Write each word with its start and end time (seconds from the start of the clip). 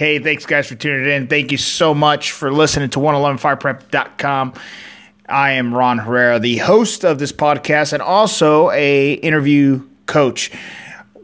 Hey, 0.00 0.18
thanks 0.18 0.46
guys 0.46 0.66
for 0.66 0.76
tuning 0.76 1.10
in. 1.10 1.26
Thank 1.26 1.52
you 1.52 1.58
so 1.58 1.92
much 1.92 2.32
for 2.32 2.50
listening 2.50 2.88
to 2.88 3.00
111fireprep.com. 3.00 4.54
I 5.28 5.50
am 5.50 5.74
Ron 5.74 5.98
Herrera, 5.98 6.38
the 6.38 6.56
host 6.56 7.04
of 7.04 7.18
this 7.18 7.32
podcast 7.32 7.92
and 7.92 8.00
also 8.00 8.70
a 8.70 9.12
interview 9.12 9.86
coach. 10.06 10.52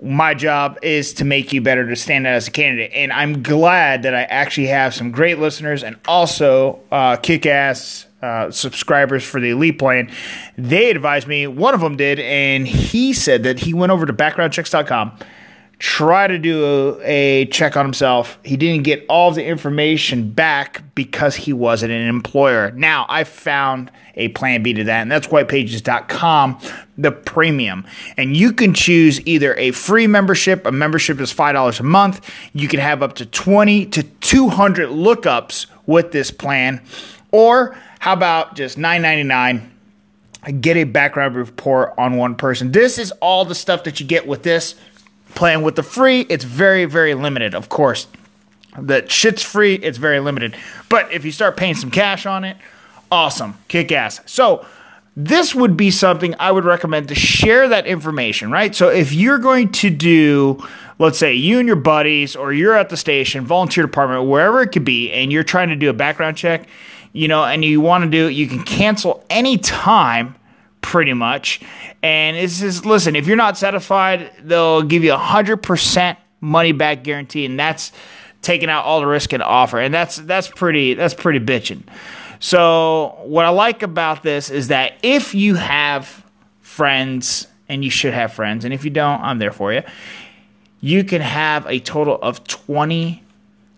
My 0.03 0.35
job 0.35 0.79
is 0.83 1.15
to 1.15 1.25
make 1.25 1.55
you 1.55 1.63
better 1.63 1.89
to 1.89 1.97
stand 1.97 2.27
out 2.27 2.35
as 2.35 2.49
a 2.49 2.51
candidate, 2.51 2.91
and 2.95 3.15
I'm 3.15 3.43
glad 3.43 4.03
that 4.03 4.15
I 4.15 4.25
actually 4.25 4.67
have 4.67 4.95
some 4.95 5.11
great 5.11 5.39
listeners 5.39 5.83
and 5.83 5.97
also 6.07 6.81
uh, 6.93 7.17
kick-ass 7.17 8.05
uh, 8.21 8.51
subscribers 8.51 9.25
for 9.25 9.41
the 9.41 9.53
elite 9.53 9.79
plan. 9.79 10.13
They 10.59 10.91
advised 10.91 11.27
me. 11.27 11.47
One 11.47 11.73
of 11.73 11.81
them 11.81 11.97
did, 11.97 12.21
and 12.21 12.69
he 12.69 13.15
said 13.15 13.45
that 13.45 13.61
he 13.61 13.73
went 13.73 13.91
over 13.91 14.05
to 14.05 14.13
backgroundchecks.com 14.13 15.19
try 15.79 16.27
to 16.27 16.39
do 16.39 16.65
a, 16.65 17.43
a, 17.43 17.47
check 17.47 17.77
on 17.77 17.85
himself. 17.85 18.39
He 18.45 18.57
didn't 18.57 18.85
get 18.85 19.05
all 19.09 19.31
the 19.31 19.45
information 19.45 20.31
back 20.31 20.83
because 20.95 21.37
he 21.37 21.53
wasn't 21.53 21.93
an 21.93 22.09
employer. 22.09 22.71
Now, 22.71 23.05
I 23.09 23.25
found 23.25 23.91
a 24.15 24.29
plan 24.29 24.63
B 24.63 24.73
to 24.73 24.85
that, 24.85 25.03
and 25.03 25.13
that's 25.13 25.27
whitepages.com, 25.27 26.59
the 26.97 27.13
premium. 27.13 27.85
And 28.17 28.35
you 28.35 28.53
can 28.53 28.73
choose 28.73 29.25
either 29.27 29.55
a 29.57 29.73
free 29.73 30.07
membership, 30.07 30.65
a 30.65 30.73
membership 30.73 31.21
is 31.21 31.33
$5 31.33 31.81
a 31.81 31.83
month. 31.83 32.27
You 32.55 32.69
can 32.69 32.81
have 32.81 33.03
up 33.03 33.15
to 33.17 33.27
20 33.27 33.87
to 33.87 34.03
200 34.03 34.89
lookups 34.89 35.67
with 35.85 36.13
this 36.13 36.31
plan. 36.31 36.81
Or 37.33 37.77
how 37.99 38.15
about 38.15 38.57
just 38.57 38.79
$9.99? 38.79 39.69
Get 40.61 40.77
a 40.79 40.85
background 40.85 41.37
report 41.37 41.93
on 41.99 42.17
one 42.17 42.35
person. 42.37 42.73
This 42.73 42.99
is 42.99 43.11
all 43.21 43.45
the 43.45 43.55
stuff 43.55 43.85
that 43.85 44.01
you 44.01 44.07
get 44.07 44.27
with 44.27 44.43
this 44.43 44.77
Playing 45.37 45.63
with 45.63 45.77
the 45.77 45.83
free, 45.85 46.23
it's 46.23 46.45
very, 46.45 46.87
very 46.87 47.15
limited, 47.15 47.55
of 47.55 47.69
course. 47.69 48.09
The 48.79 49.07
shit's 49.09 49.43
free, 49.43 49.75
it's 49.75 49.99
very 49.99 50.19
limited. 50.19 50.57
But 50.89 51.13
if 51.13 51.25
you 51.25 51.31
start 51.31 51.57
paying 51.57 51.75
some 51.75 51.91
cash 51.91 52.27
on 52.27 52.43
it, 52.43 52.57
awesome, 53.13 53.57
kick 53.69 53.93
ass. 53.93 54.21
So, 54.27 54.67
this 55.19 55.55
would 55.55 55.79
be 55.79 55.91
something 55.91 56.35
I 56.39 56.53
would 56.53 56.67
recommend 56.67 57.09
to 57.09 57.15
share 57.15 57.69
that 57.69 57.87
information, 57.87 58.51
right? 58.51 58.75
So, 58.75 58.89
if 58.89 59.13
you're 59.13 59.39
going 59.39 59.73
to 59.73 59.91
do, 59.91 60.67
let's 60.99 61.19
say 61.19 61.35
you 61.35 61.59
and 61.59 61.67
your 61.67 61.77
buddies, 61.77 62.35
or 62.35 62.53
you're 62.53 62.75
at 62.75 62.89
the 62.89 62.97
station, 62.97 63.45
volunteer 63.45 63.85
department, 63.85 64.29
wherever 64.29 64.63
it 64.63 64.73
could 64.73 64.85
be, 64.85 65.13
and 65.13 65.31
you're 65.31 65.45
trying 65.45 65.69
to 65.69 65.77
do 65.77 65.89
a 65.91 65.95
background 65.95 66.37
check, 66.37 66.67
you 67.13 67.29
know, 67.29 67.45
and 67.45 67.65
you 67.65 67.81
want 67.81 68.05
to 68.05 68.11
do 68.11 68.29
you 68.29 68.47
can 68.47 68.63
cancel 68.63 69.25
any 69.31 69.57
time 69.59 70.35
pretty 70.87 71.13
much. 71.13 71.61
And 72.01 72.37
it's 72.37 72.61
just 72.61 72.87
listen, 72.87 73.17
if 73.17 73.27
you're 73.27 73.37
not 73.37 73.59
satisfied, 73.59 74.31
they'll 74.41 74.83
give 74.83 75.03
you 75.03 75.13
a 75.13 75.19
hundred 75.19 75.57
percent 75.59 76.17
money 76.41 76.71
back 76.71 77.03
guarantee, 77.03 77.45
and 77.45 77.59
that's 77.59 77.91
taking 78.41 78.71
out 78.71 78.85
all 78.85 79.01
the 79.01 79.07
risk 79.07 79.33
and 79.33 79.43
offer. 79.43 79.81
And 79.81 79.93
that's 79.93 80.17
that's 80.17 80.47
pretty 80.47 80.95
that's 80.95 81.13
pretty 81.13 81.41
bitching. 81.41 81.83
So 82.39 83.19
what 83.25 83.45
I 83.45 83.49
like 83.49 83.83
about 83.83 84.23
this 84.23 84.49
is 84.49 84.69
that 84.69 84.93
if 85.03 85.35
you 85.35 85.57
have 85.57 86.25
friends, 86.61 87.49
and 87.69 87.83
you 87.85 87.91
should 87.91 88.15
have 88.15 88.33
friends, 88.33 88.65
and 88.65 88.73
if 88.73 88.85
you 88.85 88.91
don't, 88.91 89.21
I'm 89.23 89.39
there 89.39 89.53
for 89.53 89.73
you. 89.73 89.83
You 90.81 91.03
can 91.03 91.21
have 91.21 91.67
a 91.67 91.81
total 91.81 92.17
of 92.23 92.45
20 92.45 93.25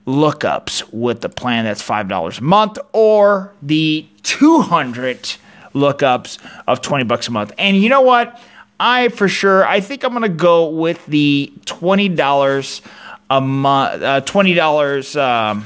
lookups 0.06 0.92
with 0.92 1.23
the 1.23 1.31
plan 1.31 1.64
that's 1.64 1.83
$5 1.83 2.39
a 2.39 2.45
month 2.45 2.79
or 2.92 3.55
the 3.62 4.06
200 4.25 5.36
lookups 5.78 6.38
of 6.66 6.80
20 6.80 7.04
bucks 7.04 7.28
a 7.28 7.30
month. 7.30 7.52
And 7.58 7.76
you 7.76 7.88
know 7.88 8.02
what? 8.02 8.40
I 8.80 9.08
for 9.08 9.28
sure, 9.28 9.66
I 9.66 9.80
think 9.80 10.04
I'm 10.04 10.10
going 10.10 10.22
to 10.22 10.28
go 10.28 10.68
with 10.68 11.04
the 11.06 11.52
$20 11.64 12.80
a 13.30 13.40
month, 13.40 14.02
uh, 14.02 14.20
$20, 14.20 15.20
um, 15.20 15.64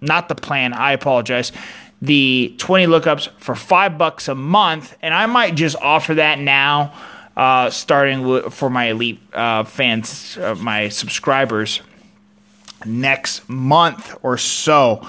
not 0.00 0.28
the 0.28 0.34
plan. 0.34 0.72
I 0.72 0.92
apologize. 0.92 1.52
The 2.00 2.54
20 2.58 2.86
lookups 2.86 3.28
for 3.38 3.54
five 3.54 3.96
bucks 3.96 4.26
a 4.26 4.34
month. 4.34 4.96
And 5.02 5.14
I 5.14 5.26
might 5.26 5.54
just 5.54 5.76
offer 5.76 6.14
that 6.14 6.40
now, 6.40 6.92
uh, 7.36 7.70
starting 7.70 8.50
for 8.50 8.68
my 8.68 8.86
elite 8.86 9.20
uh, 9.32 9.62
fans, 9.64 10.36
uh, 10.36 10.56
my 10.56 10.88
subscribers 10.88 11.80
next 12.84 13.48
month 13.48 14.16
or 14.22 14.36
so 14.36 15.06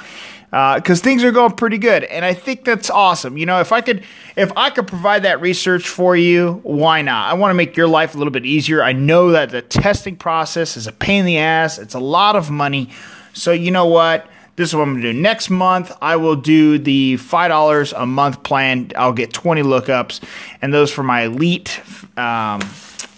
because 0.53 1.01
uh, 1.01 1.03
things 1.03 1.23
are 1.23 1.31
going 1.31 1.53
pretty 1.53 1.79
good, 1.79 2.03
and 2.03 2.23
I 2.23 2.35
think 2.35 2.63
that's 2.63 2.91
awesome. 2.91 3.37
You 3.37 3.47
know, 3.47 3.59
if 3.59 3.71
I 3.71 3.81
could, 3.81 4.03
if 4.35 4.51
I 4.55 4.69
could 4.69 4.85
provide 4.85 5.23
that 5.23 5.41
research 5.41 5.87
for 5.87 6.15
you, 6.15 6.59
why 6.61 7.01
not? 7.01 7.27
I 7.27 7.33
want 7.33 7.49
to 7.49 7.55
make 7.55 7.75
your 7.75 7.87
life 7.87 8.13
a 8.13 8.19
little 8.19 8.29
bit 8.29 8.45
easier. 8.45 8.83
I 8.83 8.93
know 8.93 9.31
that 9.31 9.49
the 9.49 9.63
testing 9.63 10.15
process 10.15 10.77
is 10.77 10.85
a 10.85 10.91
pain 10.91 11.21
in 11.21 11.25
the 11.25 11.39
ass. 11.39 11.79
It's 11.79 11.95
a 11.95 11.99
lot 11.99 12.35
of 12.35 12.51
money. 12.51 12.91
So 13.33 13.51
you 13.51 13.71
know 13.71 13.87
what? 13.87 14.29
This 14.55 14.69
is 14.69 14.75
what 14.75 14.83
I'm 14.83 14.93
gonna 14.93 15.11
do. 15.11 15.19
Next 15.19 15.49
month, 15.49 15.91
I 16.03 16.17
will 16.17 16.35
do 16.35 16.77
the 16.77 17.17
five 17.17 17.49
dollars 17.49 17.91
a 17.91 18.05
month 18.05 18.43
plan. 18.43 18.91
I'll 18.95 19.11
get 19.11 19.33
20 19.33 19.63
lookups, 19.63 20.21
and 20.61 20.71
those 20.71 20.91
for 20.91 21.01
my 21.01 21.23
elite, 21.23 21.81
um, 22.15 22.61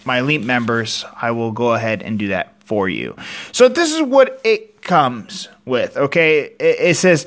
my 0.06 0.20
elite 0.20 0.44
members. 0.44 1.04
I 1.22 1.32
will 1.32 1.52
go 1.52 1.74
ahead 1.74 2.02
and 2.02 2.18
do 2.18 2.30
that 2.30 2.54
for 2.62 2.88
you. 2.88 3.18
So 3.52 3.68
this 3.68 3.92
is 3.92 4.02
what 4.02 4.40
it 4.46 4.75
comes 4.86 5.50
with. 5.66 5.98
Okay, 5.98 6.54
it, 6.60 6.80
it 6.80 6.96
says 6.96 7.26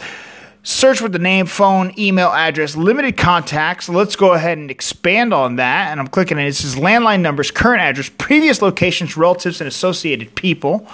search 0.63 1.03
with 1.03 1.13
the 1.13 1.19
name, 1.19 1.47
phone, 1.47 1.93
email 1.99 2.29
address, 2.29 2.77
limited 2.77 3.17
contacts. 3.17 3.89
Let's 3.89 4.17
go 4.17 4.33
ahead 4.33 4.57
and 4.57 4.71
expand 4.71 5.35
on 5.35 5.57
that. 5.57 5.91
And 5.91 6.01
I'm 6.01 6.09
clicking 6.09 6.39
it. 6.39 6.47
It 6.47 6.55
says 6.55 6.77
landline 6.77 7.21
numbers, 7.21 7.51
current 7.51 7.83
address, 7.83 8.11
previous 8.17 8.63
locations, 8.63 9.17
relatives, 9.17 9.61
and 9.61 9.69
associated 9.69 10.35
people. 10.35 10.89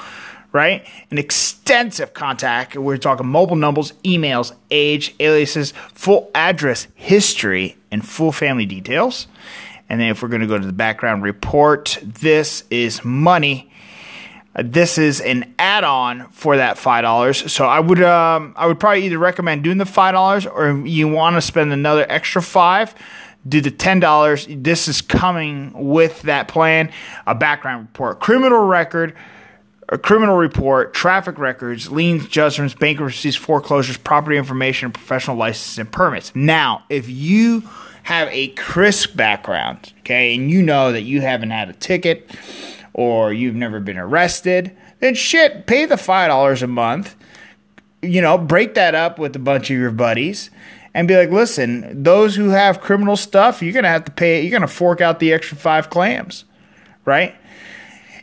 Right? 0.53 0.87
An 1.11 1.19
extensive 1.19 2.15
contact. 2.15 2.77
We're 2.77 2.97
talking 2.97 3.27
mobile 3.27 3.57
numbers, 3.57 3.91
emails, 4.05 4.55
age, 4.71 5.13
aliases, 5.19 5.73
full 5.93 6.31
address, 6.33 6.87
history, 6.95 7.77
and 7.91 8.07
full 8.07 8.31
family 8.31 8.65
details. 8.65 9.27
And 9.89 10.01
then 10.01 10.11
if 10.11 10.23
we're 10.23 10.29
going 10.29 10.43
to 10.43 10.47
go 10.47 10.57
to 10.57 10.65
the 10.65 10.73
background 10.73 11.25
report, 11.25 11.99
this 12.05 12.63
is 12.71 13.05
money 13.05 13.69
this 14.62 14.98
is 14.98 15.20
an 15.20 15.53
add-on 15.59 16.28
for 16.28 16.56
that 16.56 16.78
five 16.78 17.03
dollars. 17.03 17.53
So 17.53 17.66
I 17.66 17.81
would 17.81 18.03
um, 18.03 18.54
I 18.56 18.66
would 18.66 18.78
probably 18.78 19.04
either 19.06 19.19
recommend 19.19 19.65
doing 19.65 19.78
the 19.78 19.87
five 19.87 20.15
dollars 20.15 20.47
or 20.47 20.87
you 20.87 21.09
want 21.09 21.37
to 21.37 21.41
spend 21.41 21.72
another 21.72 22.06
extra 22.09 22.41
five. 22.42 22.94
Do 23.47 23.60
the 23.60 23.70
ten 23.70 24.00
dollars. 24.00 24.47
This 24.48 24.88
is 24.88 25.03
coming 25.03 25.72
with 25.75 26.22
that 26.22 26.48
plan. 26.48 26.92
A 27.26 27.34
background 27.34 27.88
report, 27.88 28.20
criminal 28.20 28.65
record, 28.65 29.15
a 29.88 29.98
criminal 29.98 30.37
report, 30.37 30.94
traffic 30.94 31.38
records, 31.38 31.91
liens, 31.91 32.28
judgments, 32.28 32.75
bankruptcies, 32.75 33.36
foreclosures, 33.36 33.97
property 33.97 34.36
information, 34.36 34.92
professional 34.92 35.36
licenses 35.36 35.78
and 35.78 35.91
permits. 35.91 36.34
Now, 36.34 36.84
if 36.88 37.09
you 37.09 37.65
have 38.04 38.28
a 38.31 38.48
crisp 38.48 39.16
background, 39.16 39.92
okay, 40.00 40.34
and 40.34 40.50
you 40.50 40.62
know 40.62 40.92
that 40.92 41.03
you 41.03 41.21
haven't 41.22 41.50
had 41.50 41.69
a 41.69 41.72
ticket 41.75 42.31
or 42.94 43.32
you've 43.32 43.55
never 43.55 43.81
been 43.81 43.99
arrested, 43.99 44.75
then 45.00 45.15
shit, 45.15 45.66
pay 45.66 45.84
the 45.84 45.97
$5 45.97 46.62
a 46.62 46.66
month. 46.66 47.16
You 48.00 48.21
know, 48.21 48.38
break 48.38 48.75
that 48.75 48.94
up 48.94 49.19
with 49.19 49.34
a 49.34 49.38
bunch 49.38 49.71
of 49.71 49.77
your 49.77 49.91
buddies 49.91 50.50
and 50.94 51.09
be 51.09 51.16
like, 51.16 51.31
listen, 51.31 52.03
those 52.03 52.37
who 52.37 52.50
have 52.50 52.81
criminal 52.81 53.16
stuff, 53.16 53.62
you're 53.62 53.72
going 53.72 53.84
to 53.84 53.88
have 53.88 54.04
to 54.04 54.12
pay, 54.12 54.43
you're 54.43 54.50
going 54.50 54.62
to 54.62 54.69
fork 54.69 55.00
out 55.00 55.19
the 55.19 55.33
extra 55.33 55.56
five 55.56 55.91
clams, 55.91 56.44
right? 57.04 57.34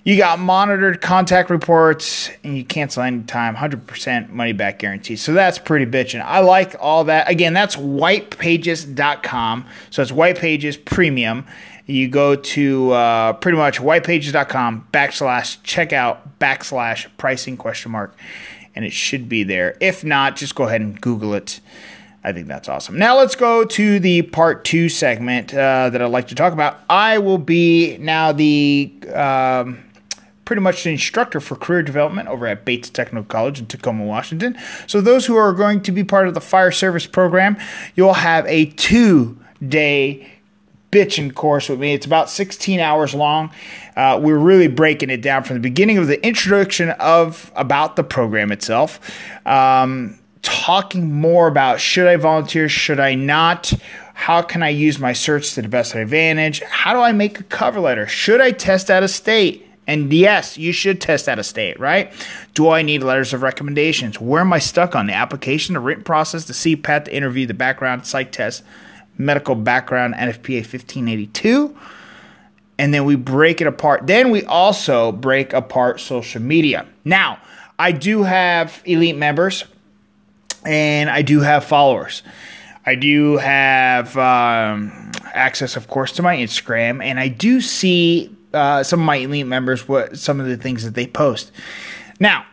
You 0.03 0.17
got 0.17 0.39
monitored 0.39 0.99
contact 0.99 1.51
reports 1.51 2.31
and 2.43 2.57
you 2.57 2.65
cancel 2.65 3.03
anytime, 3.03 3.55
100% 3.55 4.29
money 4.29 4.51
back 4.51 4.79
guarantee. 4.79 5.15
So 5.15 5.33
that's 5.33 5.59
pretty 5.59 5.85
bitching. 5.85 6.23
I 6.23 6.39
like 6.39 6.75
all 6.79 7.03
that. 7.03 7.29
Again, 7.29 7.53
that's 7.53 7.75
whitepages.com. 7.75 9.65
So 9.91 10.01
it's 10.01 10.11
White 10.11 10.39
Pages 10.39 10.75
Premium 10.75 11.45
you 11.91 12.07
go 12.07 12.35
to 12.35 12.91
uh, 12.91 13.33
pretty 13.33 13.57
much 13.57 13.79
whitepages.com 13.79 14.87
backslash 14.91 15.59
checkout 15.61 16.19
backslash 16.39 17.07
pricing 17.17 17.57
question 17.57 17.91
mark 17.91 18.15
and 18.75 18.85
it 18.85 18.93
should 18.93 19.27
be 19.27 19.43
there 19.43 19.75
if 19.79 20.03
not 20.03 20.35
just 20.35 20.55
go 20.55 20.63
ahead 20.63 20.81
and 20.81 20.99
google 21.01 21.33
it 21.33 21.59
i 22.23 22.31
think 22.31 22.47
that's 22.47 22.69
awesome 22.69 22.97
now 22.97 23.17
let's 23.17 23.35
go 23.35 23.65
to 23.65 23.99
the 23.99 24.21
part 24.23 24.63
two 24.63 24.89
segment 24.89 25.53
uh, 25.53 25.89
that 25.89 26.01
i'd 26.01 26.05
like 26.11 26.27
to 26.27 26.35
talk 26.35 26.53
about 26.53 26.79
i 26.89 27.17
will 27.17 27.37
be 27.37 27.97
now 27.97 28.31
the 28.31 28.91
um, 29.13 29.79
pretty 30.51 30.61
much 30.61 30.83
the 30.83 30.89
instructor 30.89 31.39
for 31.39 31.55
career 31.55 31.81
development 31.81 32.27
over 32.27 32.45
at 32.45 32.65
Bates 32.65 32.89
Technical 32.89 33.23
College 33.23 33.59
in 33.59 33.67
Tacoma, 33.67 34.03
Washington. 34.03 34.57
So, 34.85 34.99
those 34.99 35.25
who 35.25 35.37
are 35.37 35.53
going 35.53 35.79
to 35.83 35.93
be 35.93 36.03
part 36.03 36.27
of 36.27 36.33
the 36.33 36.41
fire 36.41 36.71
service 36.71 37.07
program, 37.07 37.55
you'll 37.95 38.15
have 38.15 38.45
a 38.47 38.65
two 38.65 39.39
day 39.65 40.29
bitching 40.91 41.33
course 41.33 41.69
with 41.69 41.79
me. 41.79 41.93
It's 41.93 42.05
about 42.05 42.29
16 42.29 42.81
hours 42.81 43.15
long. 43.15 43.49
Uh, 43.95 44.19
we're 44.21 44.37
really 44.37 44.67
breaking 44.67 45.09
it 45.09 45.21
down 45.21 45.45
from 45.45 45.55
the 45.55 45.61
beginning 45.61 45.97
of 45.97 46.07
the 46.07 46.21
introduction 46.21 46.89
of 46.89 47.49
about 47.55 47.95
the 47.95 48.03
program 48.03 48.51
itself. 48.51 48.99
Um, 49.47 50.19
talking 50.41 51.13
more 51.13 51.47
about 51.47 51.79
should 51.79 52.07
I 52.07 52.17
volunteer, 52.17 52.67
should 52.67 52.99
I 52.99 53.15
not? 53.15 53.71
How 54.15 54.41
can 54.41 54.63
I 54.63 54.69
use 54.69 54.99
my 54.99 55.13
search 55.13 55.53
to 55.53 55.61
the 55.61 55.69
best 55.69 55.95
advantage? 55.95 56.61
How 56.63 56.91
do 56.91 56.99
I 56.99 57.13
make 57.13 57.39
a 57.39 57.43
cover 57.43 57.79
letter? 57.79 58.05
Should 58.05 58.41
I 58.41 58.51
test 58.51 58.91
out 58.91 59.01
of 59.01 59.09
state? 59.09 59.65
And 59.87 60.13
yes, 60.13 60.57
you 60.57 60.71
should 60.71 61.01
test 61.01 61.27
out 61.27 61.39
of 61.39 61.45
state, 61.45 61.79
right? 61.79 62.13
Do 62.53 62.69
I 62.69 62.81
need 62.81 63.03
letters 63.03 63.33
of 63.33 63.41
recommendations? 63.41 64.19
Where 64.19 64.41
am 64.41 64.53
I 64.53 64.59
stuck 64.59 64.95
on 64.95 65.07
the 65.07 65.13
application, 65.13 65.73
the 65.73 65.79
written 65.79 66.03
process, 66.03 66.45
the 66.45 66.53
CPAT, 66.53 67.05
the 67.05 67.15
interview, 67.15 67.45
the 67.45 67.53
background, 67.53 68.05
psych 68.05 68.31
test, 68.31 68.63
medical 69.17 69.55
background, 69.55 70.13
NFPA 70.13 70.59
1582? 70.59 71.75
And 72.77 72.93
then 72.93 73.05
we 73.05 73.15
break 73.15 73.59
it 73.59 73.67
apart. 73.67 74.07
Then 74.07 74.31
we 74.31 74.43
also 74.45 75.11
break 75.11 75.53
apart 75.53 75.99
social 75.99 76.41
media. 76.41 76.85
Now, 77.03 77.39
I 77.77 77.91
do 77.91 78.23
have 78.23 78.81
elite 78.85 79.17
members 79.17 79.65
and 80.65 81.09
I 81.09 81.21
do 81.21 81.41
have 81.41 81.65
followers. 81.65 82.23
I 82.85 82.95
do 82.95 83.37
have 83.37 84.17
um, 84.17 85.11
access, 85.33 85.75
of 85.75 85.87
course, 85.87 86.11
to 86.13 86.23
my 86.23 86.35
Instagram, 86.37 87.03
and 87.03 87.19
I 87.19 87.27
do 87.27 87.61
see 87.61 88.35
uh, 88.53 88.83
some 88.83 88.99
of 88.99 89.05
my 89.05 89.17
elite 89.17 89.47
members 89.47 89.87
what 89.87 90.17
some 90.17 90.39
of 90.39 90.47
the 90.47 90.57
things 90.57 90.83
that 90.83 90.93
they 90.93 91.07
post. 91.07 91.51
Now, 92.19 92.45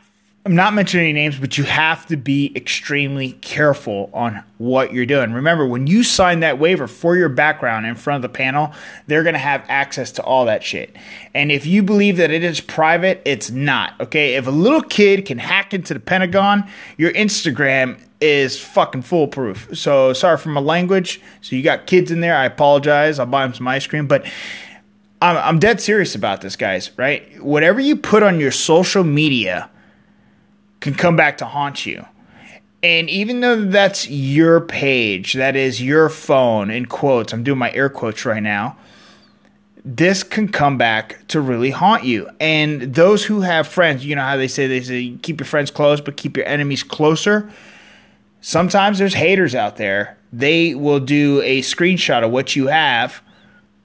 I'm 0.49 0.55
not 0.55 0.73
mentioning 0.73 1.15
names, 1.15 1.39
but 1.39 1.59
you 1.59 1.65
have 1.65 2.07
to 2.07 2.17
be 2.17 2.53
extremely 2.57 3.33
careful 3.33 4.09
on 4.15 4.43
what 4.57 4.95
you're 4.95 5.05
doing. 5.05 5.35
Remember, 5.35 5.67
when 5.67 5.87
you 5.87 6.03
sign 6.03 6.41
that 6.41 6.59
waiver 6.59 6.87
for 6.87 7.17
your 7.17 7.29
background 7.29 7.85
in 7.85 7.97
front 7.97 8.25
of 8.25 8.33
the 8.33 8.35
panel, 8.35 8.73
they're 9.07 9.25
going 9.25 9.35
to 9.35 9.39
have 9.39 9.63
access 9.69 10.11
to 10.13 10.23
all 10.23 10.47
that 10.47 10.63
shit. 10.63 10.97
And 11.35 11.53
if 11.53 11.67
you 11.67 11.83
believe 11.83 12.17
that 12.17 12.31
it 12.31 12.43
is 12.43 12.63
private, 12.63 13.21
it's 13.27 13.51
not. 13.51 13.93
Okay. 14.01 14.37
If 14.37 14.47
a 14.47 14.51
little 14.51 14.81
kid 14.81 15.27
can 15.27 15.37
hack 15.37 15.75
into 15.75 15.93
the 15.93 16.01
Pentagon, 16.01 16.67
your 16.97 17.13
Instagram 17.13 18.01
is 18.19 18.59
fucking 18.59 19.03
foolproof. 19.03 19.69
So 19.77 20.15
sorry 20.15 20.39
for 20.39 20.49
my 20.49 20.63
language. 20.63 21.21
So 21.43 21.57
you 21.57 21.63
got 21.63 21.87
kids 21.87 22.11
in 22.11 22.21
there. 22.21 22.35
I 22.35 22.47
apologize. 22.47 23.19
I'll 23.19 23.27
buy 23.27 23.45
them 23.45 23.53
some 23.53 23.69
ice 23.69 23.87
cream. 23.87 24.07
But 24.07 24.25
I'm 25.21 25.59
dead 25.59 25.81
serious 25.81 26.15
about 26.15 26.43
this, 26.43 26.55
guys, 26.55 26.91
right? 26.97 27.43
Whatever 27.43 27.81
you 27.81 27.97
put 27.97 28.23
on 28.23 28.39
your 28.39 28.53
social 28.53 29.03
media, 29.03 29.71
can 30.81 30.95
come 30.95 31.17
back 31.17 31.39
to 31.39 31.45
haunt 31.45 31.87
you. 31.87 32.07
And 32.83 33.11
even 33.11 33.41
though 33.41 33.65
that's 33.65 34.09
your 34.09 34.61
page, 34.61 35.33
that 35.35 35.57
is 35.57 35.83
your 35.83 36.09
phone, 36.09 36.71
in 36.71 36.87
quotes, 36.87 37.33
I'm 37.33 37.43
doing 37.43 37.59
my 37.59 37.73
air 37.73 37.89
quotes 37.89 38.25
right 38.25 38.43
now, 38.43 38.77
this 39.85 40.23
can 40.23 40.49
come 40.49 40.79
back 40.79 41.27
to 41.29 41.41
really 41.41 41.71
haunt 41.71 42.05
you. 42.05 42.31
And 42.39 42.95
those 42.95 43.25
who 43.25 43.41
have 43.41 43.67
friends, 43.67 44.05
you 44.05 44.15
know 44.15 44.23
how 44.23 44.37
they 44.37 44.47
say 44.47 44.67
they 44.67 44.83
say 44.83 45.17
keep 45.23 45.41
your 45.41 45.47
friends 45.47 45.71
close, 45.71 46.01
but 46.01 46.17
keep 46.17 46.37
your 46.37 46.47
enemies 46.47 46.85
closer. 46.85 47.51
Sometimes 48.41 48.99
there's 48.99 49.15
haters 49.15 49.55
out 49.55 49.77
there. 49.77 50.17
They 50.33 50.75
will 50.75 51.01
do 51.01 51.41
a 51.43 51.63
screenshot 51.63 52.23
of 52.23 52.31
what 52.31 52.55
you 52.55 52.69
have, 52.69 53.23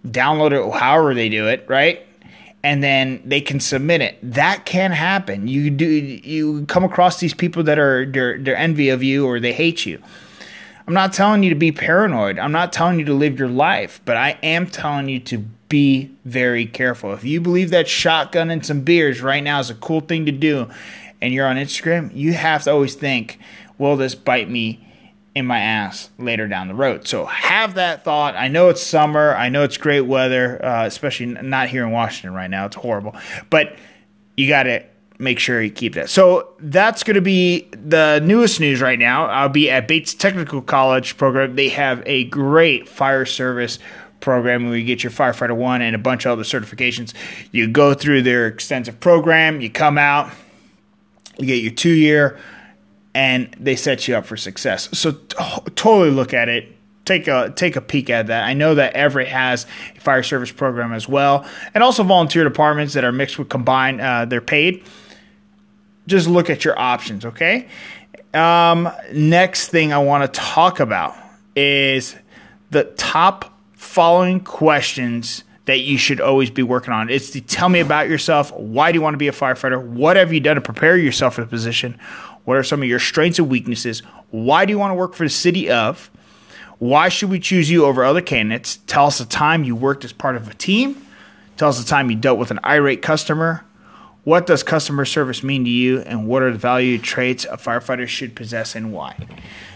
download 0.05 0.51
it 0.51 0.79
however 0.79 1.13
they 1.13 1.29
do 1.29 1.47
it, 1.47 1.65
right? 1.67 2.05
and 2.63 2.81
then 2.81 3.21
they 3.25 3.41
can 3.41 3.59
submit 3.59 4.01
it. 4.01 4.17
That 4.23 4.65
can 4.65 4.91
happen. 4.91 5.47
You 5.47 5.69
do 5.69 5.85
you 5.85 6.65
come 6.67 6.83
across 6.83 7.19
these 7.19 7.33
people 7.33 7.63
that 7.63 7.77
are 7.77 8.05
they're, 8.05 8.37
they're 8.37 8.55
envy 8.55 8.89
of 8.89 9.03
you 9.03 9.25
or 9.27 9.39
they 9.39 9.51
hate 9.51 9.85
you. 9.85 10.01
I'm 10.87 10.93
not 10.93 11.13
telling 11.13 11.43
you 11.43 11.49
to 11.49 11.55
be 11.55 11.71
paranoid. 11.71 12.39
I'm 12.39 12.51
not 12.51 12.73
telling 12.73 12.99
you 12.99 13.05
to 13.05 13.13
live 13.13 13.39
your 13.39 13.47
life, 13.47 14.01
but 14.05 14.17
I 14.17 14.37
am 14.43 14.67
telling 14.67 15.07
you 15.07 15.19
to 15.21 15.39
be 15.69 16.11
very 16.25 16.65
careful. 16.65 17.13
If 17.13 17.23
you 17.23 17.39
believe 17.39 17.69
that 17.69 17.87
shotgun 17.87 18.49
and 18.49 18.65
some 18.65 18.81
beers 18.81 19.21
right 19.21 19.43
now 19.43 19.59
is 19.59 19.69
a 19.69 19.75
cool 19.75 20.01
thing 20.01 20.25
to 20.25 20.31
do 20.31 20.69
and 21.21 21.33
you're 21.33 21.47
on 21.47 21.55
Instagram, 21.55 22.13
you 22.13 22.33
have 22.33 22.63
to 22.63 22.71
always 22.71 22.95
think, 22.95 23.39
will 23.77 23.95
this 23.95 24.13
bite 24.13 24.49
me 24.49 24.85
in 25.35 25.45
my 25.45 25.59
ass 25.59 26.09
later 26.17 26.47
down 26.47 26.67
the 26.67 26.75
road. 26.75 27.07
So 27.07 27.25
have 27.25 27.75
that 27.75 28.03
thought. 28.03 28.35
I 28.35 28.47
know 28.47 28.69
it's 28.69 28.81
summer. 28.81 29.35
I 29.35 29.49
know 29.49 29.63
it's 29.63 29.77
great 29.77 30.01
weather, 30.01 30.63
uh, 30.63 30.85
especially 30.85 31.25
not 31.25 31.69
here 31.69 31.83
in 31.83 31.91
Washington 31.91 32.33
right 32.33 32.49
now. 32.49 32.65
It's 32.65 32.75
horrible, 32.75 33.15
but 33.49 33.75
you 34.37 34.47
got 34.47 34.63
to 34.63 34.83
make 35.19 35.39
sure 35.39 35.61
you 35.61 35.71
keep 35.71 35.95
that. 35.95 36.09
So 36.09 36.53
that's 36.59 37.03
going 37.03 37.15
to 37.15 37.21
be 37.21 37.69
the 37.71 38.19
newest 38.23 38.59
news 38.59 38.81
right 38.81 38.99
now. 38.99 39.25
I'll 39.25 39.49
be 39.49 39.69
at 39.71 39.87
Bates 39.87 40.13
Technical 40.13 40.61
College 40.61 41.17
program. 41.17 41.55
They 41.55 41.69
have 41.69 42.03
a 42.05 42.25
great 42.25 42.87
fire 42.87 43.25
service 43.25 43.79
program 44.19 44.65
where 44.65 44.77
you 44.77 44.85
get 44.85 45.03
your 45.03 45.11
firefighter 45.11 45.55
one 45.55 45.81
and 45.81 45.95
a 45.95 45.99
bunch 45.99 46.25
of 46.25 46.31
other 46.33 46.43
certifications. 46.43 47.13
You 47.51 47.67
go 47.67 47.93
through 47.93 48.21
their 48.21 48.47
extensive 48.47 48.99
program, 48.99 49.61
you 49.61 49.69
come 49.69 49.97
out, 49.97 50.31
you 51.37 51.45
get 51.45 51.61
your 51.61 51.71
two 51.71 51.89
year 51.89 52.39
and 53.13 53.55
they 53.59 53.75
set 53.75 54.07
you 54.07 54.15
up 54.15 54.25
for 54.25 54.37
success. 54.37 54.89
So 54.97 55.11
t- 55.11 55.37
totally 55.75 56.11
look 56.11 56.33
at 56.33 56.49
it. 56.49 56.69
Take 57.05 57.27
a 57.27 57.51
take 57.53 57.75
a 57.75 57.81
peek 57.81 58.09
at 58.09 58.27
that. 58.27 58.45
I 58.45 58.53
know 58.53 58.75
that 58.75 58.93
Everett 58.93 59.27
has 59.27 59.67
a 59.95 59.99
fire 59.99 60.23
service 60.23 60.51
program 60.51 60.93
as 60.93 61.07
well, 61.07 61.45
and 61.73 61.83
also 61.83 62.03
volunteer 62.03 62.45
departments 62.45 62.93
that 62.93 63.03
are 63.03 63.11
mixed 63.11 63.37
with 63.37 63.49
combined. 63.49 63.99
Uh, 63.99 64.23
they're 64.23 64.39
paid. 64.39 64.83
Just 66.07 66.27
look 66.27 66.49
at 66.49 66.63
your 66.63 66.79
options, 66.79 67.25
okay? 67.25 67.67
Um, 68.33 68.89
next 69.13 69.67
thing 69.67 69.93
I 69.93 69.99
want 69.99 70.33
to 70.33 70.39
talk 70.39 70.79
about 70.79 71.15
is 71.55 72.15
the 72.71 72.85
top 72.97 73.53
following 73.73 74.39
questions 74.39 75.43
that 75.65 75.79
you 75.79 75.97
should 75.97 76.19
always 76.19 76.49
be 76.49 76.63
working 76.63 76.93
on. 76.93 77.09
It's 77.09 77.29
to 77.31 77.41
tell 77.41 77.69
me 77.69 77.79
about 77.79 78.09
yourself. 78.09 78.51
Why 78.53 78.91
do 78.91 78.97
you 78.97 79.01
want 79.01 79.13
to 79.13 79.17
be 79.17 79.27
a 79.27 79.33
firefighter? 79.33 79.81
What 79.81 80.17
have 80.17 80.33
you 80.33 80.39
done 80.39 80.55
to 80.55 80.61
prepare 80.61 80.97
yourself 80.97 81.35
for 81.35 81.41
the 81.41 81.47
position? 81.47 81.99
What 82.45 82.57
are 82.57 82.63
some 82.63 82.81
of 82.81 82.87
your 82.87 82.99
strengths 82.99 83.39
and 83.39 83.49
weaknesses? 83.49 84.01
Why 84.31 84.65
do 84.65 84.71
you 84.71 84.79
want 84.79 84.91
to 84.91 84.95
work 84.95 85.13
for 85.13 85.23
the 85.23 85.29
city 85.29 85.69
of? 85.69 86.09
Why 86.79 87.09
should 87.09 87.29
we 87.29 87.39
choose 87.39 87.69
you 87.69 87.85
over 87.85 88.03
other 88.03 88.21
candidates? 88.21 88.77
Tell 88.87 89.05
us 89.05 89.19
the 89.19 89.25
time 89.25 89.63
you 89.63 89.75
worked 89.75 90.03
as 90.03 90.11
part 90.11 90.35
of 90.35 90.49
a 90.49 90.53
team. 90.53 91.05
Tell 91.55 91.69
us 91.69 91.79
the 91.79 91.87
time 91.87 92.09
you 92.09 92.17
dealt 92.17 92.39
with 92.39 92.51
an 92.51 92.59
irate 92.65 93.01
customer. 93.01 93.63
What 94.23 94.45
does 94.45 94.63
customer 94.63 95.05
service 95.05 95.43
mean 95.43 95.63
to 95.65 95.69
you? 95.69 95.99
And 95.99 96.27
what 96.27 96.41
are 96.41 96.51
the 96.51 96.57
value 96.57 96.97
traits 96.97 97.45
a 97.45 97.57
firefighter 97.57 98.07
should 98.07 98.35
possess 98.35 98.75
and 98.75 98.91
why? 98.91 99.15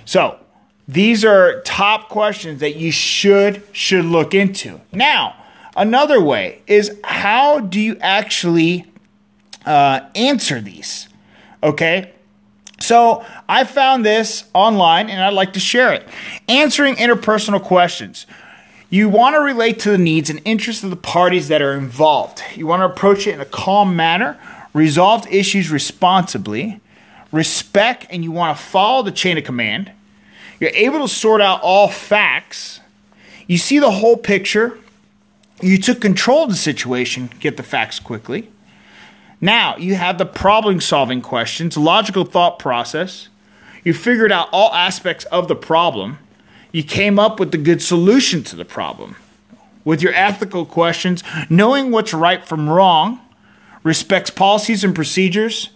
So, 0.05 0.39
these 0.87 1.25
are 1.25 1.61
top 1.61 2.07
questions 2.07 2.61
that 2.61 2.77
you 2.77 2.91
should 2.91 3.61
should 3.73 4.05
look 4.05 4.33
into. 4.33 4.79
Now, 4.93 5.35
another 5.75 6.21
way 6.21 6.61
is 6.65 6.97
how 7.03 7.59
do 7.59 7.79
you 7.79 7.97
actually 7.99 8.85
uh, 9.65 10.01
answer 10.15 10.61
these? 10.61 11.09
Okay, 11.61 12.13
so 12.79 13.25
I 13.50 13.63
found 13.63 14.06
this 14.06 14.45
online 14.53 15.09
and 15.09 15.21
I'd 15.21 15.33
like 15.33 15.53
to 15.53 15.59
share 15.59 15.94
it. 15.94 16.07
Answering 16.47 16.95
interpersonal 16.95 17.62
questions. 17.62 18.25
You 18.89 19.09
want 19.09 19.35
to 19.35 19.41
relate 19.41 19.79
to 19.79 19.91
the 19.91 19.97
needs 19.97 20.29
and 20.29 20.39
interests 20.45 20.83
of 20.83 20.89
the 20.89 20.95
parties 20.95 21.50
that 21.50 21.62
are 21.62 21.74
involved. 21.74 22.41
You 22.56 22.68
want 22.68 22.81
to 22.81 22.85
approach 22.85 23.27
it 23.27 23.33
in 23.33 23.41
a 23.41 23.45
calm 23.45 23.95
manner, 23.95 24.39
resolve 24.74 25.27
issues 25.27 25.69
responsibly, 25.69 26.79
respect, 27.31 28.06
and 28.09 28.24
you 28.24 28.31
want 28.31 28.57
to 28.57 28.63
follow 28.63 29.04
the 29.04 29.11
chain 29.11 29.37
of 29.37 29.44
command. 29.44 29.92
You're 30.59 30.71
able 30.73 31.01
to 31.01 31.13
sort 31.13 31.42
out 31.42 31.61
all 31.61 31.90
facts. 31.90 32.80
You 33.45 33.57
see 33.57 33.80
the 33.80 33.92
whole 33.92 34.18
picture. 34.18 34.80
You 35.61 35.78
took 35.78 35.99
control 35.99 36.44
of 36.44 36.49
the 36.49 36.56
situation, 36.56 37.30
get 37.40 37.57
the 37.57 37.63
facts 37.63 37.99
quickly. 37.99 38.49
Now 39.39 39.77
you 39.77 39.95
have 39.95 40.17
the 40.17 40.25
problem 40.25 40.81
solving 40.81 41.21
questions, 41.21 41.77
logical 41.77 42.25
thought 42.25 42.59
process. 42.59 43.29
You 43.83 43.94
figured 43.94 44.31
out 44.31 44.49
all 44.51 44.73
aspects 44.73 45.25
of 45.25 45.47
the 45.47 45.56
problem. 45.56 46.19
You 46.71 46.83
came 46.83 47.19
up 47.19 47.39
with 47.39 47.51
the 47.51 47.57
good 47.57 47.81
solution 47.81 48.44
to 48.45 48.56
the 48.56 48.65
problem. 48.65 49.15
With 49.85 50.01
your 50.01 50.13
ethical 50.13 50.65
questions, 50.65 51.23
knowing 51.49 51.91
what's 51.91 52.13
right 52.13 52.45
from 52.45 52.69
wrong, 52.69 53.21
respects 53.83 54.29
policies 54.29 54.83
and 54.83 54.94
procedures, 54.94 55.69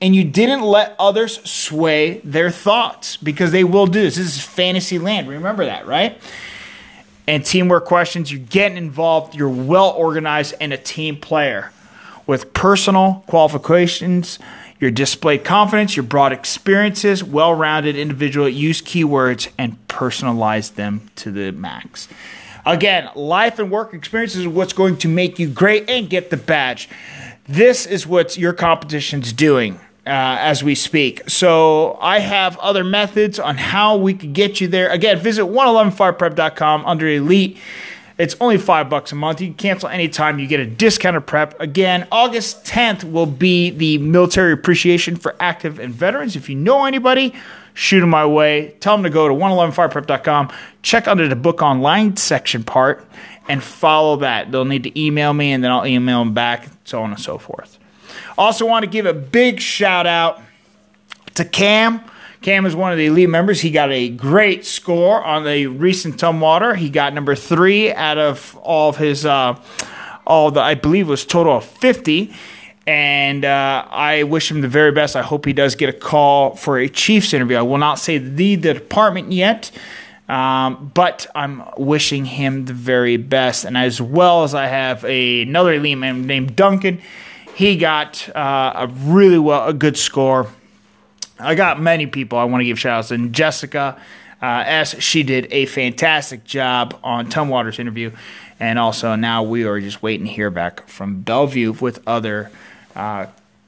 and 0.00 0.14
you 0.14 0.24
didn't 0.24 0.62
let 0.62 0.94
others 0.98 1.42
sway 1.48 2.20
their 2.24 2.50
thoughts 2.50 3.16
because 3.16 3.50
they 3.52 3.64
will 3.64 3.86
do 3.86 4.02
this. 4.02 4.16
This 4.16 4.36
is 4.36 4.44
fantasy 4.44 4.98
land. 4.98 5.28
Remember 5.28 5.64
that, 5.64 5.86
right? 5.86 6.20
And 7.26 7.44
teamwork 7.44 7.84
questions, 7.84 8.30
you're 8.30 8.40
getting 8.40 8.76
involved, 8.76 9.34
you're 9.34 9.48
well 9.48 9.90
organized, 9.90 10.54
and 10.60 10.72
a 10.72 10.76
team 10.78 11.16
player 11.16 11.72
with 12.26 12.52
personal 12.52 13.24
qualifications, 13.26 14.38
your 14.80 14.90
displayed 14.90 15.44
confidence, 15.44 15.96
your 15.96 16.02
broad 16.02 16.32
experiences, 16.32 17.22
well 17.22 17.54
rounded 17.54 17.96
individual, 17.96 18.48
use 18.48 18.82
keywords, 18.82 19.48
and 19.56 19.76
personalize 19.88 20.74
them 20.74 21.10
to 21.16 21.30
the 21.30 21.52
max. 21.52 22.08
Again, 22.64 23.08
life 23.14 23.58
and 23.58 23.70
work 23.70 23.94
experiences 23.94 24.40
is 24.40 24.48
what's 24.48 24.72
going 24.72 24.96
to 24.98 25.08
make 25.08 25.38
you 25.38 25.48
great 25.48 25.88
and 25.88 26.08
get 26.08 26.30
the 26.30 26.36
badge. 26.36 26.88
This 27.48 27.86
is 27.86 28.06
what 28.06 28.36
your 28.36 28.52
competition's 28.52 29.32
doing. 29.32 29.80
Uh, 30.04 30.10
as 30.40 30.64
we 30.64 30.74
speak. 30.74 31.22
So 31.30 31.96
I 32.00 32.18
have 32.18 32.58
other 32.58 32.82
methods 32.82 33.38
on 33.38 33.56
how 33.56 33.96
we 33.96 34.14
could 34.14 34.32
get 34.32 34.60
you 34.60 34.66
there. 34.66 34.90
Again, 34.90 35.20
visit 35.20 35.44
111fireprep.com 35.44 36.84
under 36.84 37.06
Elite 37.06 37.56
It's 38.22 38.36
only 38.40 38.56
five 38.56 38.88
bucks 38.88 39.10
a 39.10 39.16
month. 39.16 39.40
You 39.40 39.48
can 39.48 39.56
cancel 39.56 39.88
anytime. 39.88 40.38
You 40.38 40.46
get 40.46 40.60
a 40.60 40.64
discounted 40.64 41.26
prep. 41.26 41.58
Again, 41.60 42.06
August 42.12 42.64
10th 42.64 43.02
will 43.02 43.26
be 43.26 43.70
the 43.70 43.98
military 43.98 44.52
appreciation 44.52 45.16
for 45.16 45.34
active 45.40 45.80
and 45.80 45.92
veterans. 45.92 46.36
If 46.36 46.48
you 46.48 46.54
know 46.54 46.84
anybody, 46.84 47.34
shoot 47.74 47.98
them 47.98 48.10
my 48.10 48.24
way. 48.24 48.76
Tell 48.78 48.96
them 48.96 49.02
to 49.02 49.10
go 49.10 49.26
to 49.26 49.34
111fireprep.com, 49.34 50.52
check 50.82 51.08
under 51.08 51.26
the 51.26 51.34
book 51.34 51.62
online 51.62 52.16
section 52.16 52.62
part, 52.62 53.04
and 53.48 53.60
follow 53.60 54.14
that. 54.18 54.52
They'll 54.52 54.66
need 54.66 54.84
to 54.84 54.96
email 54.96 55.34
me, 55.34 55.50
and 55.50 55.64
then 55.64 55.72
I'll 55.72 55.84
email 55.84 56.20
them 56.20 56.32
back, 56.32 56.68
so 56.84 57.02
on 57.02 57.10
and 57.10 57.20
so 57.20 57.38
forth. 57.38 57.76
Also, 58.38 58.64
want 58.64 58.84
to 58.84 58.88
give 58.88 59.04
a 59.04 59.12
big 59.12 59.58
shout 59.58 60.06
out 60.06 60.40
to 61.34 61.44
Cam. 61.44 62.00
Cam 62.42 62.66
is 62.66 62.74
one 62.74 62.90
of 62.90 62.98
the 62.98 63.06
elite 63.06 63.28
members. 63.28 63.60
He 63.60 63.70
got 63.70 63.92
a 63.92 64.08
great 64.08 64.66
score 64.66 65.22
on 65.22 65.44
the 65.44 65.68
recent 65.68 66.16
Tumwater. 66.16 66.76
He 66.76 66.90
got 66.90 67.14
number 67.14 67.36
three 67.36 67.92
out 67.92 68.18
of 68.18 68.58
all 68.62 68.88
of 68.88 68.96
his, 68.96 69.24
uh, 69.24 69.60
all 70.26 70.50
the, 70.50 70.60
I 70.60 70.74
believe 70.74 71.08
was 71.08 71.24
total 71.24 71.58
of 71.58 71.64
50. 71.64 72.34
And 72.84 73.44
uh, 73.44 73.86
I 73.88 74.24
wish 74.24 74.50
him 74.50 74.60
the 74.60 74.66
very 74.66 74.90
best. 74.90 75.14
I 75.14 75.22
hope 75.22 75.46
he 75.46 75.52
does 75.52 75.76
get 75.76 75.88
a 75.88 75.92
call 75.92 76.56
for 76.56 76.78
a 76.78 76.88
Chiefs 76.88 77.32
interview. 77.32 77.56
I 77.56 77.62
will 77.62 77.78
not 77.78 78.00
say 78.00 78.18
the, 78.18 78.56
the 78.56 78.74
department 78.74 79.30
yet, 79.30 79.70
um, 80.28 80.90
but 80.94 81.28
I'm 81.36 81.62
wishing 81.76 82.24
him 82.24 82.64
the 82.64 82.72
very 82.72 83.18
best. 83.18 83.64
And 83.64 83.78
as 83.78 84.02
well 84.02 84.42
as 84.42 84.52
I 84.52 84.66
have 84.66 85.04
a, 85.04 85.42
another 85.42 85.74
elite 85.74 85.96
member 85.96 86.26
named 86.26 86.56
Duncan, 86.56 87.00
he 87.54 87.76
got 87.76 88.28
uh, 88.34 88.72
a 88.74 88.86
really 88.88 89.38
well, 89.38 89.68
a 89.68 89.72
good 89.72 89.96
score 89.96 90.48
I 91.42 91.54
got 91.54 91.80
many 91.80 92.06
people 92.06 92.38
I 92.38 92.44
want 92.44 92.60
to 92.60 92.64
give 92.64 92.78
shout 92.78 92.98
outs 92.98 93.10
and 93.10 93.32
Jessica 93.32 94.00
uh, 94.40 94.64
S. 94.66 95.00
She 95.00 95.22
did 95.22 95.48
a 95.52 95.66
fantastic 95.66 96.44
job 96.44 96.98
on 97.02 97.28
Tumwater's 97.28 97.78
interview. 97.78 98.12
And 98.58 98.78
also 98.78 99.14
now 99.14 99.42
we 99.42 99.64
are 99.64 99.80
just 99.80 100.02
waiting 100.02 100.26
to 100.26 100.32
hear 100.32 100.50
back 100.50 100.88
from 100.88 101.22
Bellevue 101.22 101.72
with 101.72 102.02
other 102.06 102.50
uh, 102.94 103.26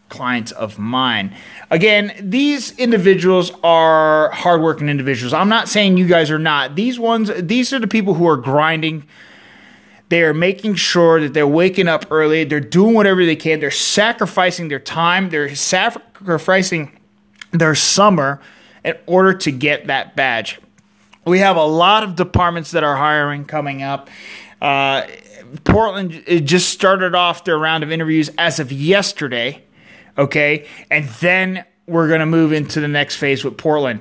clients 0.08 0.52
of 0.52 0.78
mine. 0.78 1.34
Again, 1.70 2.12
these 2.20 2.78
individuals 2.78 3.50
are 3.62 4.30
hardworking 4.30 4.88
individuals. 4.88 5.32
I'm 5.32 5.48
not 5.48 5.68
saying 5.68 5.96
you 5.96 6.06
guys 6.06 6.30
are 6.30 6.38
not. 6.38 6.76
These 6.76 6.98
ones, 6.98 7.30
these 7.36 7.72
are 7.72 7.78
the 7.78 7.88
people 7.88 8.14
who 8.14 8.28
are 8.28 8.36
grinding. 8.36 9.06
They 10.10 10.22
are 10.22 10.34
making 10.34 10.76
sure 10.76 11.20
that 11.20 11.34
they're 11.34 11.46
waking 11.46 11.88
up 11.88 12.06
early. 12.10 12.44
They're 12.44 12.60
doing 12.60 12.94
whatever 12.94 13.24
they 13.24 13.36
can. 13.36 13.58
They're 13.58 13.70
sacrificing 13.70 14.68
their 14.68 14.78
time. 14.78 15.30
They're 15.30 15.54
sacrificing 15.56 16.96
their 17.58 17.74
summer 17.74 18.40
in 18.84 18.96
order 19.06 19.32
to 19.34 19.50
get 19.50 19.86
that 19.86 20.14
badge. 20.14 20.60
We 21.24 21.38
have 21.38 21.56
a 21.56 21.64
lot 21.64 22.02
of 22.02 22.16
departments 22.16 22.72
that 22.72 22.84
are 22.84 22.96
hiring 22.96 23.46
coming 23.46 23.82
up. 23.82 24.10
Uh, 24.60 25.06
Portland 25.64 26.22
just 26.44 26.68
started 26.68 27.14
off 27.14 27.44
their 27.44 27.58
round 27.58 27.82
of 27.82 27.90
interviews 27.90 28.30
as 28.36 28.58
of 28.58 28.72
yesterday, 28.72 29.62
okay? 30.18 30.66
And 30.90 31.08
then 31.20 31.64
we're 31.86 32.08
going 32.08 32.20
to 32.20 32.26
move 32.26 32.52
into 32.52 32.80
the 32.80 32.88
next 32.88 33.16
phase 33.16 33.44
with 33.44 33.56
Portland. 33.56 34.00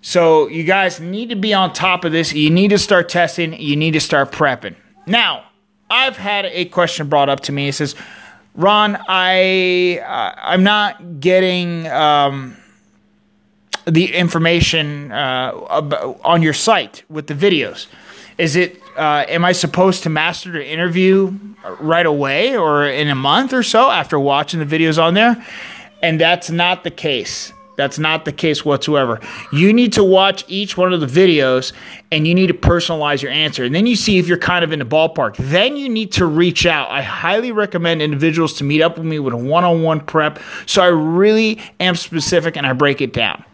So 0.00 0.48
you 0.48 0.64
guys 0.64 1.00
need 1.00 1.30
to 1.30 1.36
be 1.36 1.52
on 1.52 1.72
top 1.72 2.04
of 2.04 2.12
this. 2.12 2.32
You 2.32 2.50
need 2.50 2.68
to 2.68 2.78
start 2.78 3.08
testing. 3.08 3.60
You 3.60 3.76
need 3.76 3.92
to 3.92 4.00
start 4.00 4.30
prepping. 4.30 4.76
Now, 5.06 5.44
I've 5.90 6.16
had 6.16 6.46
a 6.46 6.66
question 6.66 7.08
brought 7.08 7.28
up 7.28 7.40
to 7.40 7.52
me. 7.52 7.68
It 7.68 7.72
says, 7.72 7.94
"Ron, 8.54 8.98
I 9.08 9.98
uh, 9.98 10.34
I'm 10.40 10.62
not 10.62 11.20
getting 11.20 11.86
um, 11.88 12.56
the 13.88 14.14
information 14.14 15.10
uh, 15.12 15.52
on 16.24 16.42
your 16.42 16.52
site 16.52 17.02
with 17.08 17.26
the 17.26 17.34
videos? 17.34 17.86
Is 18.36 18.54
it 18.54 18.80
uh, 18.96 19.24
am 19.28 19.44
I 19.44 19.52
supposed 19.52 20.02
to 20.02 20.10
master 20.10 20.50
the 20.52 20.66
interview 20.66 21.32
right 21.80 22.06
away 22.06 22.56
or 22.56 22.86
in 22.86 23.08
a 23.08 23.14
month 23.14 23.52
or 23.52 23.62
so 23.62 23.90
after 23.90 24.18
watching 24.18 24.60
the 24.60 24.66
videos 24.66 25.02
on 25.02 25.14
there? 25.14 25.44
And 26.02 26.20
that's 26.20 26.50
not 26.50 26.84
the 26.84 26.90
case. 26.90 27.52
That's 27.76 27.98
not 27.98 28.24
the 28.24 28.32
case 28.32 28.64
whatsoever. 28.64 29.20
You 29.52 29.72
need 29.72 29.92
to 29.92 30.02
watch 30.02 30.44
each 30.48 30.76
one 30.76 30.92
of 30.92 31.00
the 31.00 31.06
videos 31.06 31.72
and 32.10 32.26
you 32.26 32.34
need 32.34 32.48
to 32.48 32.54
personalize 32.54 33.22
your 33.22 33.30
answer. 33.30 33.62
And 33.62 33.72
then 33.72 33.86
you 33.86 33.94
see 33.94 34.18
if 34.18 34.26
you're 34.26 34.36
kind 34.36 34.64
of 34.64 34.72
in 34.72 34.80
the 34.80 34.84
ballpark. 34.84 35.36
Then 35.36 35.76
you 35.76 35.88
need 35.88 36.10
to 36.12 36.26
reach 36.26 36.66
out. 36.66 36.90
I 36.90 37.02
highly 37.02 37.52
recommend 37.52 38.02
individuals 38.02 38.54
to 38.54 38.64
meet 38.64 38.82
up 38.82 38.98
with 38.98 39.06
me 39.06 39.20
with 39.20 39.32
a 39.32 39.36
one 39.36 39.62
on 39.62 39.82
one 39.82 40.00
prep. 40.00 40.40
So 40.66 40.82
I 40.82 40.88
really 40.88 41.60
am 41.78 41.94
specific 41.94 42.56
and 42.56 42.66
I 42.66 42.72
break 42.72 43.00
it 43.00 43.12
down 43.12 43.44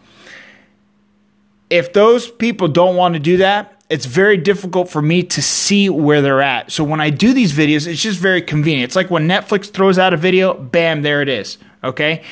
if 1.69 1.93
those 1.93 2.29
people 2.29 2.67
don't 2.67 2.95
want 2.95 3.13
to 3.13 3.19
do 3.19 3.37
that, 3.37 3.71
it's 3.89 4.05
very 4.05 4.37
difficult 4.37 4.89
for 4.89 5.01
me 5.01 5.21
to 5.23 5.41
see 5.41 5.89
where 5.89 6.21
they're 6.21 6.41
at. 6.41 6.71
So 6.71 6.83
when 6.83 6.99
I 6.99 7.09
do 7.11 7.33
these 7.33 7.53
videos, 7.53 7.85
it's 7.87 8.01
just 8.01 8.19
very 8.19 8.41
convenient. 8.41 8.89
It's 8.89 8.95
like 8.95 9.11
when 9.11 9.27
Netflix 9.27 9.69
throws 9.69 9.99
out 9.99 10.13
a 10.13 10.17
video, 10.17 10.53
bam, 10.55 11.03
there 11.03 11.21
it 11.21 11.29
is. 11.29 11.57
Okay. 11.83 12.23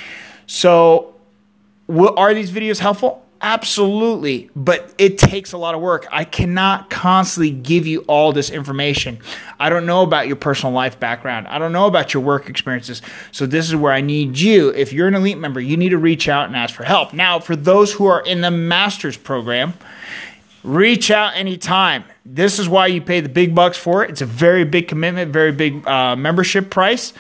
So 0.47 1.13
are 1.89 2.33
these 2.33 2.51
videos 2.51 2.79
helpful? 2.79 3.23
Absolutely, 3.43 4.49
but 4.55 4.93
it 4.97 5.17
takes 5.17 5.51
a 5.51 5.57
lot 5.57 5.75
of 5.75 5.81
work. 5.81 6.07
I 6.09 6.23
cannot 6.23 6.89
constantly 6.89 7.51
give 7.51 7.85
you 7.85 7.99
all 8.07 8.31
this 8.31 8.49
information. 8.49 9.19
I 9.59 9.69
don't 9.69 9.85
know 9.85 10.01
about 10.01 10.27
your 10.27 10.37
personal 10.37 10.71
life 10.71 10.97
background. 10.97 11.49
I 11.49 11.59
don't 11.59 11.73
know 11.73 11.85
about 11.85 12.13
your 12.13 12.23
work 12.23 12.47
experiences. 12.47 13.01
So, 13.33 13.45
this 13.45 13.67
is 13.67 13.75
where 13.75 13.91
I 13.91 13.99
need 13.99 14.39
you. 14.39 14.69
If 14.69 14.93
you're 14.93 15.09
an 15.09 15.13
elite 15.13 15.37
member, 15.37 15.59
you 15.59 15.75
need 15.75 15.89
to 15.89 15.97
reach 15.97 16.29
out 16.29 16.47
and 16.47 16.55
ask 16.55 16.73
for 16.73 16.85
help. 16.85 17.11
Now, 17.11 17.37
for 17.41 17.57
those 17.57 17.91
who 17.91 18.05
are 18.05 18.21
in 18.21 18.39
the 18.39 18.49
master's 18.49 19.17
program, 19.17 19.73
reach 20.63 21.11
out 21.11 21.35
anytime. 21.35 22.05
This 22.25 22.59
is 22.59 22.69
why 22.69 22.87
you 22.87 23.01
pay 23.01 23.19
the 23.19 23.27
big 23.27 23.53
bucks 23.53 23.77
for 23.77 24.05
it. 24.05 24.09
It's 24.09 24.21
a 24.21 24.25
very 24.25 24.63
big 24.63 24.87
commitment, 24.87 25.33
very 25.33 25.51
big 25.51 25.85
uh, 25.85 26.15
membership 26.15 26.69
price. 26.69 27.11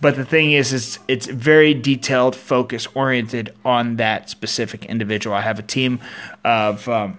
But 0.00 0.16
the 0.16 0.24
thing 0.24 0.52
is, 0.52 0.72
it's 0.72 0.98
it's 1.08 1.26
very 1.26 1.74
detailed, 1.74 2.36
focus 2.36 2.86
oriented 2.94 3.52
on 3.64 3.96
that 3.96 4.30
specific 4.30 4.84
individual. 4.84 5.34
I 5.34 5.40
have 5.40 5.58
a 5.58 5.62
team 5.62 6.00
of 6.44 6.88
um, 6.88 7.18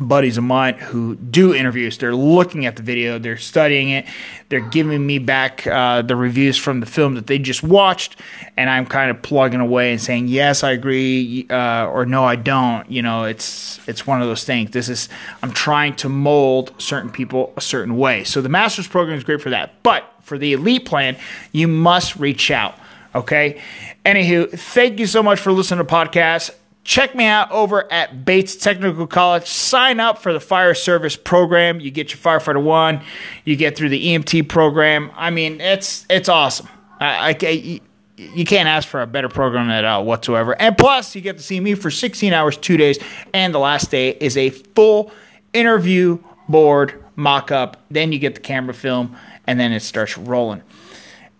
buddies 0.00 0.38
of 0.38 0.44
mine 0.44 0.74
who 0.74 1.16
do 1.16 1.54
interviews. 1.54 1.98
They're 1.98 2.14
looking 2.14 2.66
at 2.66 2.76
the 2.76 2.82
video, 2.82 3.18
they're 3.18 3.36
studying 3.36 3.90
it, 3.90 4.06
they're 4.48 4.60
giving 4.60 5.06
me 5.06 5.18
back 5.18 5.66
uh, 5.66 6.02
the 6.02 6.16
reviews 6.16 6.56
from 6.56 6.80
the 6.80 6.86
film 6.86 7.14
that 7.14 7.26
they 7.26 7.38
just 7.38 7.62
watched, 7.62 8.16
and 8.56 8.70
I'm 8.70 8.86
kind 8.86 9.10
of 9.10 9.20
plugging 9.22 9.60
away 9.60 9.92
and 9.92 10.00
saying 10.00 10.28
yes, 10.28 10.62
I 10.62 10.72
agree, 10.72 11.46
uh, 11.50 11.86
or 11.86 12.06
no, 12.06 12.24
I 12.24 12.36
don't. 12.36 12.88
You 12.90 13.02
know, 13.02 13.24
it's 13.24 13.80
it's 13.88 14.06
one 14.06 14.22
of 14.22 14.28
those 14.28 14.44
things. 14.44 14.70
This 14.70 14.88
is 14.88 15.08
I'm 15.42 15.52
trying 15.52 15.96
to 15.96 16.08
mold 16.08 16.74
certain 16.78 17.10
people 17.10 17.52
a 17.56 17.60
certain 17.60 17.96
way. 17.96 18.24
So 18.24 18.40
the 18.40 18.48
master's 18.48 18.88
program 18.88 19.16
is 19.18 19.24
great 19.24 19.42
for 19.42 19.50
that, 19.50 19.82
but 19.82 20.14
for 20.28 20.38
the 20.38 20.52
elite 20.52 20.84
plan, 20.84 21.16
you 21.52 21.66
must 21.66 22.16
reach 22.16 22.50
out. 22.50 22.78
Okay. 23.14 23.60
Anywho, 24.04 24.50
thank 24.50 25.00
you 25.00 25.06
so 25.06 25.22
much 25.22 25.40
for 25.40 25.50
listening 25.50 25.78
to 25.78 25.84
the 25.84 25.90
podcast. 25.90 26.50
Check 26.84 27.14
me 27.14 27.26
out 27.26 27.50
over 27.50 27.90
at 27.92 28.24
Bates 28.24 28.56
Technical 28.56 29.06
College. 29.06 29.46
Sign 29.46 30.00
up 30.00 30.18
for 30.18 30.32
the 30.32 30.40
fire 30.40 30.72
service 30.74 31.16
program. 31.16 31.80
You 31.80 31.90
get 31.90 32.12
your 32.12 32.18
firefighter 32.18 32.62
one. 32.62 33.02
You 33.44 33.56
get 33.56 33.76
through 33.76 33.90
the 33.90 34.06
EMT 34.06 34.48
program. 34.48 35.10
I 35.14 35.30
mean, 35.30 35.60
it's 35.60 36.06
it's 36.08 36.28
awesome. 36.28 36.68
I, 37.00 37.36
I 37.40 37.80
you 38.16 38.44
can't 38.44 38.68
ask 38.68 38.88
for 38.88 39.02
a 39.02 39.06
better 39.06 39.28
program 39.28 39.68
than 39.68 39.82
that 39.82 39.98
whatsoever. 39.98 40.60
And 40.60 40.76
plus, 40.76 41.14
you 41.14 41.20
get 41.20 41.36
to 41.36 41.42
see 41.42 41.60
me 41.60 41.74
for 41.74 41.90
16 41.90 42.32
hours, 42.32 42.56
two 42.56 42.76
days, 42.76 42.98
and 43.32 43.54
the 43.54 43.58
last 43.58 43.90
day 43.90 44.10
is 44.10 44.36
a 44.36 44.50
full 44.50 45.12
interview 45.52 46.18
board 46.48 47.04
mock 47.16 47.50
up. 47.50 47.84
Then 47.90 48.12
you 48.12 48.18
get 48.18 48.34
the 48.34 48.40
camera 48.40 48.74
film 48.74 49.16
and 49.48 49.58
then 49.58 49.72
it 49.72 49.80
starts 49.80 50.16
rolling. 50.16 50.62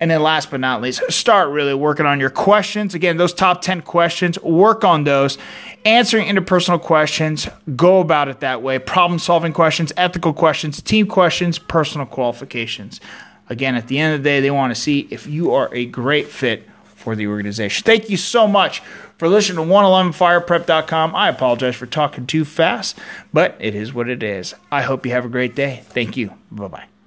And 0.01 0.11
then 0.11 0.23
last 0.23 0.51
but 0.51 0.61
not 0.61 0.81
least, 0.81 1.03
start 1.11 1.51
really 1.51 1.75
working 1.75 2.07
on 2.07 2.21
your 2.21 2.31
questions. 2.31 2.95
Again, 2.95 3.19
those 3.19 3.35
top 3.35 3.61
10 3.61 3.83
questions, 3.83 4.41
work 4.43 4.83
on 4.83 5.05
those. 5.05 5.37
Answering 5.85 6.27
interpersonal 6.27 6.81
questions, 6.81 7.49
go 7.77 8.01
about 8.01 8.29
it 8.29 8.41
that 8.41 8.63
way. 8.63 8.79
Problem 8.79 9.19
solving 9.19 9.53
questions, 9.53 9.93
ethical 9.97 10.33
questions, 10.33 10.81
team 10.81 11.07
questions, 11.07 11.59
personal 11.59 12.07
qualifications. 12.07 13.01
Again, 13.51 13.75
at 13.75 13.89
the 13.89 13.99
end 13.99 14.15
of 14.15 14.23
the 14.23 14.29
day, 14.29 14.41
they 14.41 14.51
want 14.51 14.75
to 14.75 14.81
see 14.81 15.07
if 15.11 15.27
you 15.27 15.53
are 15.53 15.69
a 15.75 15.85
great 15.85 16.29
fit 16.29 16.69
for 16.85 17.15
the 17.15 17.27
organization. 17.27 17.85
Thank 17.85 18.09
you 18.09 18.17
so 18.17 18.47
much 18.47 18.81
for 19.19 19.29
listening 19.29 19.67
to 19.67 19.73
111fireprep.com. 19.73 21.15
I 21.15 21.29
apologize 21.29 21.77
for 21.77 21.87
talking 21.87 22.27
too 22.27 22.45
fast, 22.45 22.99
but 23.33 23.57
it 23.59 23.75
is 23.75 23.93
what 23.93 24.09
it 24.09 24.23
is. 24.23 24.55
I 24.71 24.83
hope 24.83 25.05
you 25.05 25.13
have 25.13 25.25
a 25.25 25.31
great 25.31 25.55
day. 25.55 25.83
Thank 25.87 26.17
you. 26.17 26.35
Bye 26.51 26.69
bye. 26.69 26.98